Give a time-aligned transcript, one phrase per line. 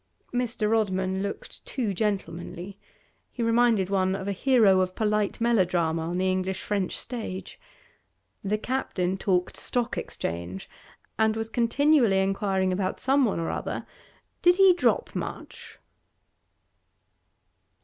[0.33, 0.67] Mr.
[0.71, 2.79] Rodman looked too gentlemanly;
[3.31, 7.59] he reminded one of a hero of polite melodrama on the English French stage.
[8.43, 10.67] The Captain talked stock exchange,
[11.19, 13.85] and was continually inquiring about some one or other,
[14.41, 15.77] 'Did he drop much?